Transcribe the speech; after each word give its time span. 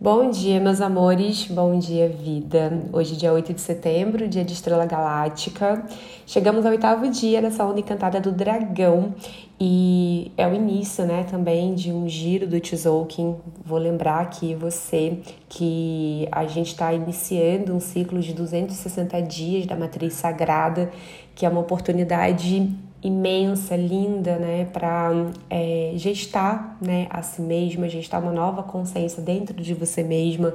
Bom 0.00 0.30
dia, 0.30 0.60
meus 0.60 0.80
amores, 0.80 1.48
bom 1.48 1.76
dia, 1.76 2.08
vida. 2.08 2.84
Hoje, 2.92 3.16
dia 3.16 3.32
8 3.32 3.52
de 3.52 3.60
setembro, 3.60 4.28
dia 4.28 4.44
de 4.44 4.52
Estrela 4.52 4.86
Galáctica. 4.86 5.84
Chegamos 6.24 6.64
ao 6.64 6.70
oitavo 6.70 7.10
dia 7.10 7.42
dessa 7.42 7.66
onda 7.66 7.80
encantada 7.80 8.20
do 8.20 8.30
dragão 8.30 9.12
e 9.58 10.30
é 10.36 10.46
o 10.46 10.54
início, 10.54 11.04
né, 11.04 11.24
também 11.28 11.74
de 11.74 11.92
um 11.92 12.08
giro 12.08 12.46
do 12.46 12.60
Tzolk'in. 12.60 13.38
Vou 13.64 13.76
lembrar 13.76 14.20
aqui 14.20 14.54
você 14.54 15.18
que 15.48 16.28
a 16.30 16.46
gente 16.46 16.68
está 16.68 16.92
iniciando 16.92 17.74
um 17.74 17.80
ciclo 17.80 18.20
de 18.20 18.32
260 18.32 19.20
dias 19.22 19.66
da 19.66 19.74
matriz 19.74 20.14
sagrada, 20.14 20.92
que 21.34 21.44
é 21.44 21.48
uma 21.48 21.60
oportunidade 21.60 22.72
imensa, 23.02 23.76
linda, 23.76 24.36
né, 24.38 24.64
para 24.66 25.12
é, 25.48 25.92
gestar, 25.94 26.76
né, 26.80 27.06
a 27.10 27.22
si 27.22 27.40
mesma, 27.40 27.88
gestar 27.88 28.18
uma 28.18 28.32
nova 28.32 28.62
consciência 28.62 29.22
dentro 29.22 29.60
de 29.60 29.72
você 29.72 30.02
mesma, 30.02 30.54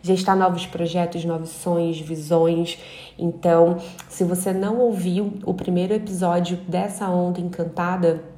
gestar 0.00 0.34
novos 0.34 0.66
projetos, 0.66 1.24
novos 1.24 1.50
sonhos, 1.50 2.00
visões. 2.00 2.78
Então, 3.18 3.78
se 4.08 4.24
você 4.24 4.52
não 4.52 4.78
ouviu 4.78 5.34
o 5.44 5.54
primeiro 5.54 5.92
episódio 5.92 6.56
dessa 6.66 7.08
onda 7.08 7.40
encantada, 7.40 8.31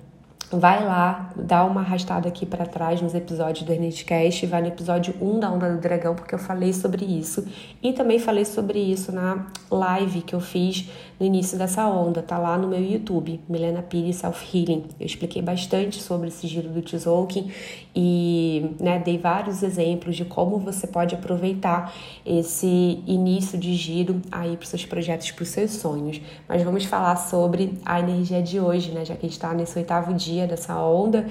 vai 0.58 0.84
lá, 0.84 1.30
dá 1.36 1.64
uma 1.64 1.80
arrastada 1.80 2.28
aqui 2.28 2.44
para 2.44 2.66
trás 2.66 3.00
nos 3.00 3.14
episódios 3.14 3.64
do 3.64 3.72
Ernestcast, 3.72 4.46
vai 4.46 4.60
no 4.60 4.68
episódio 4.68 5.14
1 5.20 5.40
da 5.40 5.50
Onda 5.50 5.70
do 5.70 5.80
Dragão, 5.80 6.14
porque 6.14 6.34
eu 6.34 6.38
falei 6.38 6.72
sobre 6.72 7.04
isso. 7.04 7.46
E 7.82 7.92
também 7.92 8.18
falei 8.18 8.45
sobre 8.45 8.78
isso 8.78 9.12
na 9.12 9.46
live 9.70 10.22
que 10.22 10.34
eu 10.34 10.40
fiz 10.40 10.88
no 11.18 11.26
início 11.26 11.56
dessa 11.56 11.86
onda, 11.86 12.22
tá 12.22 12.38
lá 12.38 12.59
no 12.59 12.68
meu 12.68 12.82
YouTube, 12.82 13.40
Milena 13.48 13.82
Pires 13.82 14.16
Self 14.16 14.45
Healing. 14.56 14.84
Eu 14.98 15.06
expliquei 15.06 15.40
bastante 15.40 16.02
sobre 16.02 16.28
esse 16.28 16.46
giro 16.46 16.68
do 16.68 16.82
Tzolk'in 16.82 17.50
e 17.95 18.74
né, 18.80 18.98
dei 18.98 19.16
vários 19.16 19.62
exemplos 19.62 20.16
de 20.16 20.24
como 20.24 20.59
você 20.59 20.86
pode 20.86 21.14
aproveitar 21.14 21.95
esse 22.26 23.02
início 23.06 23.56
de 23.56 23.74
giro 23.74 24.20
aí 24.30 24.57
para 24.57 24.66
seus 24.66 24.84
projetos, 24.84 25.30
para 25.30 25.42
os 25.42 25.48
seus 25.48 25.70
sonhos. 25.73 26.20
Mas 26.48 26.62
vamos 26.62 26.84
falar 26.84 27.16
sobre 27.16 27.79
a 27.84 28.01
energia 28.01 28.42
de 28.42 28.59
hoje, 28.59 28.90
né, 28.90 29.04
já 29.04 29.14
que 29.14 29.26
a 29.26 29.29
gente 29.29 29.38
está 29.38 29.54
nesse 29.54 29.79
oitavo 29.79 30.12
dia 30.12 30.43
dessa 30.46 30.76
onda 30.80 31.26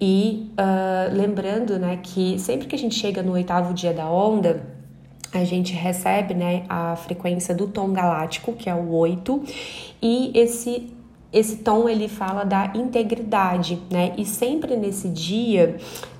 e 0.00 0.50
uh, 0.52 1.14
lembrando, 1.14 1.78
né, 1.78 1.98
que 2.02 2.38
sempre 2.38 2.66
que 2.66 2.74
a 2.74 2.78
gente 2.78 2.94
chega 2.94 3.22
no 3.22 3.32
oitavo 3.32 3.72
dia 3.74 3.92
da 3.92 4.08
onda 4.08 4.76
a 5.32 5.44
gente 5.44 5.72
recebe 5.72 6.34
né, 6.34 6.64
a 6.68 6.96
frequência 6.96 7.54
do 7.54 7.66
tom 7.66 7.92
galáctico, 7.92 8.52
que 8.52 8.70
é 8.70 8.74
o 8.74 8.90
8, 8.92 9.42
e 10.02 10.30
esse 10.34 10.92
esse 11.32 11.56
tom 11.56 11.88
ele 11.88 12.08
fala 12.08 12.44
da 12.44 12.72
integridade, 12.74 13.78
né? 13.90 14.14
E 14.16 14.24
sempre 14.24 14.74
nesse 14.76 15.08
dia 15.08 15.76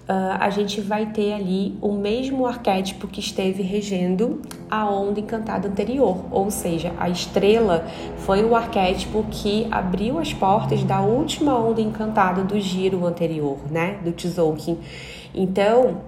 uh, 0.09 0.39
a 0.41 0.51
gente 0.51 0.81
vai 0.81 1.07
ter 1.07 1.33
ali 1.33 1.77
o 1.81 1.93
mesmo 1.93 2.47
arquétipo 2.47 3.07
que 3.07 3.21
esteve 3.21 3.63
regendo 3.63 4.43
a 4.71 4.89
onda 4.89 5.21
encantada 5.21 5.69
anterior, 5.69 6.25
ou 6.31 6.51
seja, 6.51 6.93
a 6.99 7.09
estrela 7.09 7.87
foi 8.19 8.45
o 8.45 8.55
arquétipo 8.55 9.25
que 9.31 9.67
abriu 9.71 10.19
as 10.19 10.33
portas 10.33 10.83
da 10.85 11.01
última 11.01 11.59
onda 11.59 11.81
encantada 11.81 12.43
do 12.43 12.59
giro 12.59 13.05
anterior, 13.07 13.59
né? 13.71 13.99
Do 14.03 14.13
Tzolk'in. 14.13 14.79
Então, 15.35 15.99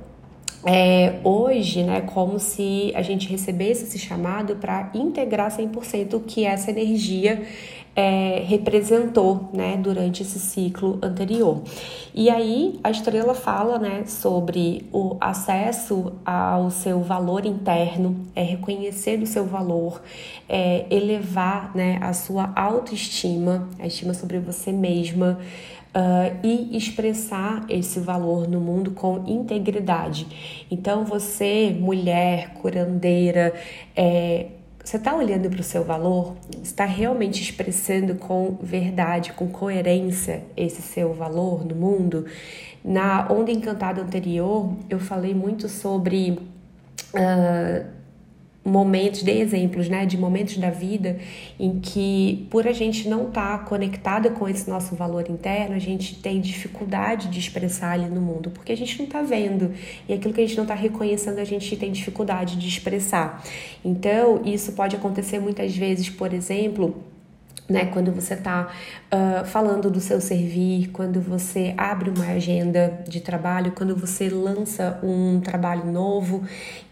é, 0.64 1.20
hoje, 1.22 1.84
né, 1.84 2.00
como 2.00 2.40
se 2.40 2.92
a 2.94 3.02
gente 3.02 3.28
recebesse 3.28 3.84
esse 3.84 3.98
chamado 3.98 4.56
para 4.56 4.90
integrar 4.92 5.56
100% 5.56 6.14
o 6.14 6.20
que 6.20 6.44
essa 6.44 6.70
energia 6.70 7.42
é, 7.98 8.44
representou 8.46 9.50
né, 9.52 9.76
durante 9.76 10.22
esse 10.22 10.38
ciclo 10.38 11.00
anterior. 11.02 11.60
E 12.14 12.30
aí 12.30 12.78
a 12.84 12.92
estrela 12.92 13.34
fala 13.34 13.76
né, 13.76 14.04
sobre 14.06 14.86
o 14.92 15.16
acesso 15.20 16.12
ao 16.24 16.70
seu 16.70 17.00
valor 17.00 17.44
interno, 17.44 18.24
é 18.36 18.42
reconhecer 18.44 19.20
o 19.20 19.26
seu 19.26 19.44
valor, 19.44 20.00
é 20.48 20.86
elevar 20.88 21.74
né, 21.74 21.98
a 22.00 22.12
sua 22.12 22.52
autoestima, 22.54 23.68
a 23.80 23.88
estima 23.88 24.14
sobre 24.14 24.38
você 24.38 24.70
mesma. 24.70 25.40
Uh, 25.88 26.46
e 26.46 26.76
expressar 26.76 27.64
esse 27.68 27.98
valor 27.98 28.46
no 28.46 28.60
mundo 28.60 28.90
com 28.90 29.24
integridade. 29.26 30.26
Então, 30.70 31.02
você, 31.02 31.74
mulher, 31.76 32.52
curandeira, 32.60 33.54
é, 33.96 34.48
você 34.88 34.96
está 34.96 35.14
olhando 35.14 35.50
para 35.50 35.60
o 35.60 35.62
seu 35.62 35.84
valor? 35.84 36.34
Está 36.62 36.86
realmente 36.86 37.42
expressando 37.42 38.14
com 38.14 38.56
verdade, 38.62 39.34
com 39.34 39.46
coerência 39.46 40.42
esse 40.56 40.80
seu 40.80 41.12
valor 41.12 41.62
no 41.62 41.74
mundo? 41.74 42.24
Na 42.82 43.30
onda 43.30 43.50
encantada 43.50 44.00
anterior, 44.00 44.72
eu 44.88 44.98
falei 44.98 45.34
muito 45.34 45.68
sobre. 45.68 46.38
Uh, 47.12 47.97
momentos, 48.64 49.22
dei 49.22 49.40
exemplos, 49.40 49.88
né, 49.88 50.04
de 50.04 50.18
momentos 50.18 50.56
da 50.58 50.70
vida 50.70 51.18
em 51.58 51.80
que, 51.80 52.46
por 52.50 52.66
a 52.66 52.72
gente 52.72 53.08
não 53.08 53.28
estar 53.28 53.58
tá 53.58 53.64
conectada 53.64 54.30
com 54.30 54.48
esse 54.48 54.68
nosso 54.68 54.94
valor 54.94 55.28
interno, 55.30 55.74
a 55.74 55.78
gente 55.78 56.16
tem 56.16 56.40
dificuldade 56.40 57.28
de 57.28 57.38
expressar 57.38 57.92
ali 57.92 58.08
no 58.08 58.20
mundo, 58.20 58.50
porque 58.50 58.72
a 58.72 58.76
gente 58.76 58.98
não 58.98 59.06
está 59.06 59.22
vendo 59.22 59.72
e 60.08 60.12
aquilo 60.12 60.34
que 60.34 60.40
a 60.40 60.46
gente 60.46 60.56
não 60.56 60.64
está 60.64 60.74
reconhecendo, 60.74 61.38
a 61.38 61.44
gente 61.44 61.76
tem 61.76 61.90
dificuldade 61.90 62.56
de 62.56 62.68
expressar. 62.68 63.42
Então, 63.84 64.42
isso 64.44 64.72
pode 64.72 64.96
acontecer 64.96 65.38
muitas 65.38 65.76
vezes, 65.76 66.10
por 66.10 66.32
exemplo 66.32 66.94
né? 67.68 67.86
Quando 67.86 68.10
você 68.12 68.34
está 68.34 68.68
uh, 69.12 69.44
falando 69.46 69.90
do 69.90 70.00
seu 70.00 70.20
servir, 70.20 70.88
quando 70.90 71.20
você 71.20 71.74
abre 71.76 72.10
uma 72.10 72.26
agenda 72.26 73.02
de 73.06 73.20
trabalho, 73.20 73.72
quando 73.72 73.94
você 73.94 74.28
lança 74.28 74.98
um 75.02 75.40
trabalho 75.40 75.84
novo 75.90 76.42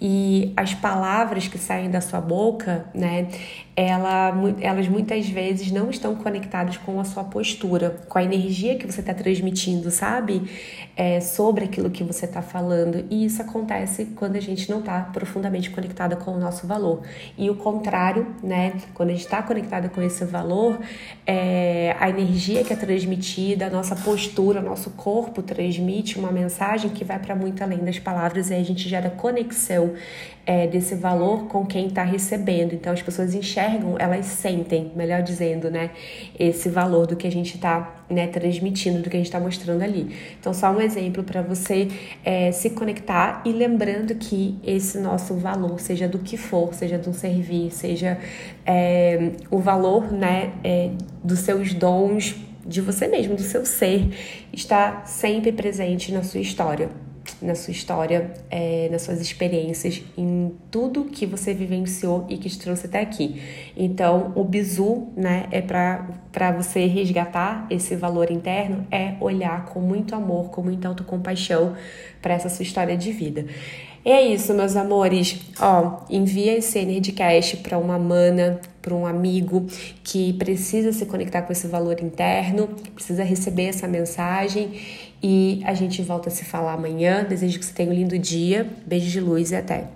e 0.01 0.53
as 0.57 0.75
palavras 0.75 1.49
que 1.49 1.59
saem 1.59 1.91
da 1.91 2.01
sua 2.01 2.21
boca, 2.21 2.87
né? 2.95 3.29
Ela, 3.75 4.33
elas 4.63 4.89
muitas 4.89 5.29
vezes 5.29 5.71
não 5.71 5.91
estão 5.91 6.15
conectadas 6.15 6.79
com 6.79 6.99
a 6.99 7.05
sua 7.05 7.25
postura, 7.25 7.91
com 8.09 8.19
a 8.19 8.25
energia 8.25 8.77
que 8.77 8.91
você 8.91 9.01
está 9.01 9.13
transmitindo, 9.13 9.91
sabe? 9.91 10.51
É, 10.97 11.21
sobre 11.21 11.65
aquilo 11.65 11.91
que 11.91 12.03
você 12.03 12.25
está 12.25 12.41
falando. 12.41 13.05
E 13.11 13.27
isso 13.27 13.43
acontece 13.43 14.07
quando 14.17 14.37
a 14.37 14.41
gente 14.41 14.71
não 14.71 14.79
está 14.79 15.01
profundamente 15.13 15.69
conectada 15.69 16.17
com 16.17 16.31
o 16.31 16.39
nosso 16.39 16.67
valor. 16.67 17.03
E 17.37 17.51
o 17.51 17.57
contrário, 17.57 18.35
né? 18.43 18.73
Quando 18.95 19.11
a 19.11 19.13
gente 19.13 19.25
está 19.25 19.43
conectada 19.43 19.91
com 19.91 20.01
esse 20.01 20.25
valor, 20.25 20.56
valor, 20.57 20.81
é, 21.27 21.95
a 22.01 22.09
energia 22.09 22.65
que 22.65 22.73
é 22.73 22.77
transmitida, 22.77 23.67
a 23.67 23.71
nossa 23.71 23.95
postura, 23.95 24.61
nosso 24.61 24.91
corpo 24.91 25.43
transmite 25.43 26.19
uma 26.19 26.33
mensagem 26.33 26.91
que 26.91 27.05
vai 27.05 27.19
para 27.19 27.35
muito 27.35 27.63
além 27.63 27.79
das 27.79 27.99
palavras 27.99 28.51
e 28.51 28.55
a 28.55 28.63
gente 28.63 28.89
gera 28.89 29.11
conexão 29.11 29.95
é, 30.47 30.67
desse 30.69 30.95
valor 30.95 31.49
com 31.49 31.67
quem 31.67 31.89
está 31.89 32.05
recebendo. 32.05 32.73
Então 32.73 32.93
as 32.93 33.03
pessoas 33.03 33.35
enxergam, 33.35 33.97
elas 33.99 34.27
sentem, 34.27 34.93
melhor 34.95 35.21
dizendo, 35.21 35.69
né, 35.69 35.91
esse 36.39 36.69
valor 36.69 37.07
do 37.07 37.17
que 37.17 37.27
a 37.27 37.31
gente 37.31 37.57
está 37.57 37.97
né, 38.09 38.29
transmitindo, 38.29 39.03
do 39.03 39.11
que 39.11 39.17
a 39.17 39.19
gente 39.19 39.27
está 39.27 39.41
mostrando 39.41 39.83
ali. 39.83 40.15
Então, 40.39 40.55
só 40.55 40.71
um 40.71 40.81
exemplo 40.81 41.25
para 41.25 41.43
você 41.43 41.89
é, 42.25 42.53
se 42.53 42.71
conectar 42.71 43.43
e 43.45 43.51
lembrando 43.51 44.15
que 44.15 44.57
esse 44.65 44.99
nosso 44.99 45.35
valor, 45.35 45.81
seja 45.81 46.07
do 46.07 46.21
que 46.21 46.37
for, 46.37 46.73
seja 46.73 46.97
de 46.97 47.09
um 47.09 47.13
servir, 47.13 47.73
seja 47.73 48.17
é, 48.65 49.33
o 49.51 49.59
valor 49.59 50.13
né, 50.13 50.53
é, 50.63 50.91
dos 51.25 51.41
seus 51.41 51.75
dons, 51.75 52.37
de 52.65 52.81
você 52.81 53.07
mesmo, 53.07 53.37
do 53.37 53.43
seu 53.43 53.65
ser, 53.65 54.09
está 54.53 55.05
sempre 55.05 55.53
presente 55.53 56.13
na 56.13 56.25
sua 56.25 56.41
história 56.41 57.06
na 57.41 57.55
sua 57.55 57.73
história, 57.73 58.33
é, 58.51 58.89
nas 58.91 59.03
suas 59.03 59.21
experiências, 59.21 60.03
em 60.17 60.55
tudo 60.71 61.05
que 61.05 61.27
você 61.27 61.53
vivenciou 61.53 62.27
e 62.29 62.39
que 62.39 62.49
te 62.49 62.59
trouxe 62.59 62.87
até 62.87 63.01
aqui. 63.01 63.41
Então, 63.77 64.33
o 64.35 64.45
bizu, 64.45 65.09
né, 65.17 65.47
é 65.51 65.61
para 65.61 66.53
você 66.53 66.87
resgatar 66.87 67.67
esse 67.71 67.95
valor 67.97 68.31
interno, 68.31 68.87
é 68.91 69.15
olhar 69.21 69.67
com 69.67 69.81
muito 69.81 70.15
amor, 70.15 70.51
com 70.51 70.63
muita 70.63 70.89
autocompaixão 70.89 71.77
para 72.23 72.35
essa 72.35 72.49
sua 72.49 72.63
história 72.63 72.97
de 72.97 73.13
vida. 73.13 73.47
E 74.05 74.11
é 74.11 74.23
isso, 74.23 74.55
meus 74.55 74.77
amores. 74.77 75.37
Ó, 75.61 76.05
envia 76.09 76.57
esse 76.57 76.85
Nerdcast 76.85 77.57
para 77.57 77.77
uma 77.77 77.99
mana, 77.99 78.61
para 78.87 78.95
um 78.95 79.05
amigo 79.05 79.67
que 80.05 80.33
precisa 80.35 80.93
se 80.93 81.05
conectar 81.07 81.43
com 81.43 81.53
esse 81.53 81.67
valor 81.67 82.01
interno, 82.01 82.69
precisa 82.95 83.25
receber 83.25 83.65
essa 83.65 83.89
mensagem 83.89 84.81
e 85.21 85.61
a 85.65 85.75
gente 85.75 86.01
volta 86.03 86.29
a 86.29 86.33
se 86.33 86.45
falar 86.45 86.75
amanhã. 86.75 87.25
Desejo 87.25 87.59
que 87.59 87.65
você 87.65 87.73
tenha 87.73 87.91
um 87.91 87.93
lindo 87.93 88.17
dia. 88.17 88.65
Beijo 88.87 89.11
de 89.11 89.21
luz 89.21 89.51
e 89.51 89.57
até. 89.57 89.96